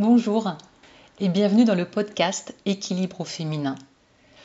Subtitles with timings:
[0.00, 0.50] Bonjour
[1.18, 3.74] et bienvenue dans le podcast Équilibre au féminin.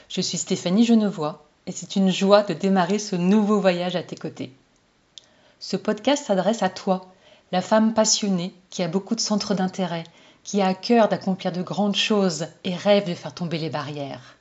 [0.09, 4.18] Je suis Stéphanie Genevois et c'est une joie de démarrer ce nouveau voyage à tes
[4.18, 4.52] côtés.
[5.62, 7.10] Ce podcast s'adresse à toi,
[7.54, 10.04] la femme passionnée qui a beaucoup de centres d'intérêt,
[10.44, 14.35] qui a à cœur d'accomplir de grandes choses et rêve de faire tomber les barrières.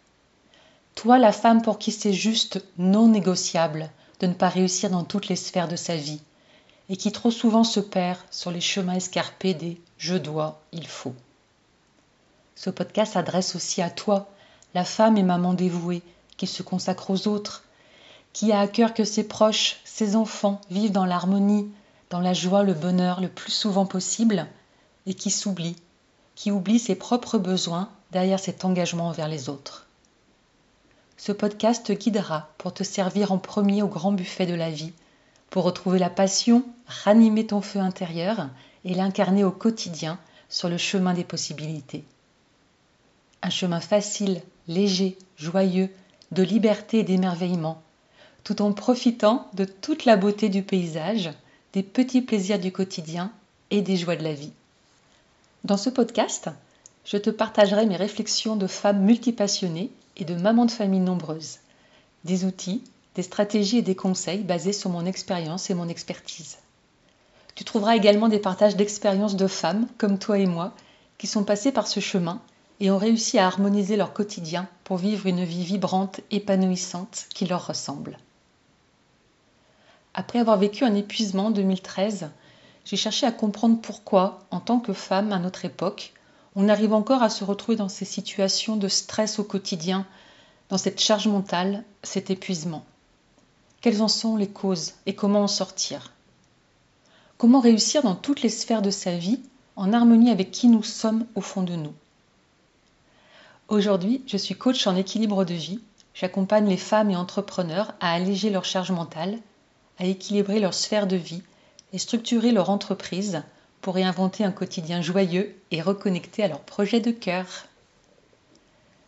[0.96, 3.88] Toi, la femme pour qui c'est juste non négociable
[4.18, 6.22] de ne pas réussir dans toutes les sphères de sa vie
[6.88, 11.14] et qui trop souvent se perd sur les chemins escarpés des je dois, il faut.
[12.54, 14.28] Ce podcast s'adresse aussi à toi,
[14.74, 16.02] la femme et maman dévouée
[16.36, 17.64] qui se consacre aux autres,
[18.32, 21.70] qui a à cœur que ses proches, ses enfants vivent dans l'harmonie,
[22.10, 24.46] dans la joie, le bonheur le plus souvent possible
[25.06, 25.76] et qui s'oublie,
[26.34, 29.86] qui oublie ses propres besoins derrière cet engagement envers les autres.
[31.16, 34.92] Ce podcast te guidera pour te servir en premier au grand buffet de la vie
[35.54, 38.48] pour retrouver la passion, ranimer ton feu intérieur
[38.84, 40.18] et l'incarner au quotidien
[40.48, 42.02] sur le chemin des possibilités.
[43.40, 45.90] Un chemin facile, léger, joyeux,
[46.32, 47.80] de liberté et d'émerveillement,
[48.42, 51.30] tout en profitant de toute la beauté du paysage,
[51.72, 53.30] des petits plaisirs du quotidien
[53.70, 54.52] et des joies de la vie.
[55.62, 56.50] Dans ce podcast,
[57.04, 61.60] je te partagerai mes réflexions de femmes multipassionnées et de mamans de famille nombreuses,
[62.24, 62.82] des outils,
[63.14, 66.58] des stratégies et des conseils basés sur mon expérience et mon expertise.
[67.54, 70.72] Tu trouveras également des partages d'expériences de femmes comme toi et moi
[71.18, 72.40] qui sont passées par ce chemin
[72.80, 77.66] et ont réussi à harmoniser leur quotidien pour vivre une vie vibrante, épanouissante qui leur
[77.66, 78.18] ressemble.
[80.12, 82.30] Après avoir vécu un épuisement en 2013,
[82.84, 86.12] j'ai cherché à comprendre pourquoi, en tant que femme à notre époque,
[86.56, 90.06] on arrive encore à se retrouver dans ces situations de stress au quotidien,
[90.68, 92.84] dans cette charge mentale, cet épuisement.
[93.84, 96.10] Quelles en sont les causes et comment en sortir?
[97.36, 99.40] Comment réussir dans toutes les sphères de sa vie
[99.76, 101.92] en harmonie avec qui nous sommes au fond de nous?
[103.68, 105.80] Aujourd'hui, je suis coach en équilibre de vie.
[106.14, 109.38] J'accompagne les femmes et entrepreneurs à alléger leur charge mentale,
[109.98, 111.42] à équilibrer leur sphère de vie
[111.92, 113.42] et structurer leur entreprise
[113.82, 117.66] pour réinventer un quotidien joyeux et reconnecté à leur projet de cœur.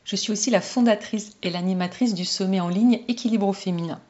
[0.04, 4.02] Je suis aussi la fondatrice et l'animatrice du sommet en ligne Équilibre féminin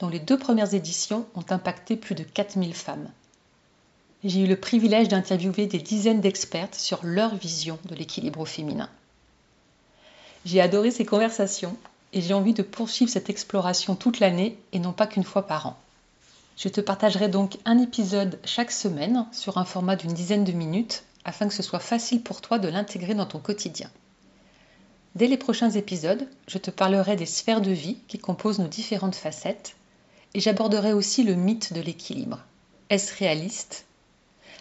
[0.00, 3.10] dont les deux premières éditions ont impacté plus de 4000 femmes.
[4.24, 8.88] J'ai eu le privilège d'interviewer des dizaines d'expertes sur leur vision de l'équilibre féminin.
[10.44, 11.76] J'ai adoré ces conversations
[12.12, 15.66] et j'ai envie de poursuivre cette exploration toute l'année et non pas qu'une fois par
[15.66, 15.76] an.
[16.56, 21.04] Je te partagerai donc un épisode chaque semaine sur un format d'une dizaine de minutes
[21.24, 23.90] afin que ce soit facile pour toi de l'intégrer dans ton quotidien.
[25.14, 29.14] Dès les prochains épisodes, je te parlerai des sphères de vie qui composent nos différentes
[29.14, 29.76] facettes
[30.34, 32.40] et j'aborderai aussi le mythe de l'équilibre.
[32.90, 33.86] Est-ce réaliste?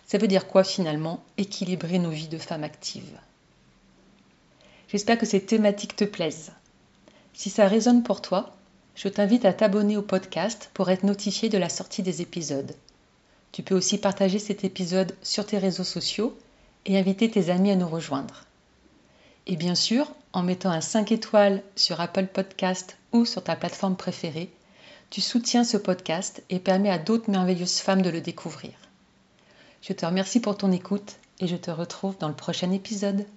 [0.06, 3.20] Ça veut dire quoi finalement équilibrer nos vies de femmes actives?
[4.88, 6.52] J'espère que ces thématiques te plaisent.
[7.34, 8.56] Si ça résonne pour toi,
[8.96, 12.76] je t'invite à t'abonner au podcast pour être notifié de la sortie des épisodes.
[13.52, 16.38] Tu peux aussi partager cet épisode sur tes réseaux sociaux
[16.86, 18.46] et inviter tes amis à nous rejoindre.
[19.48, 23.96] Et bien sûr, en mettant un 5 étoiles sur Apple Podcast ou sur ta plateforme
[23.96, 24.52] préférée,
[25.14, 28.72] tu soutiens ce podcast et permets à d'autres merveilleuses femmes de le découvrir.
[29.84, 33.28] Je te remercie pour ton écoute et je te retrouve dans le prochain épisode.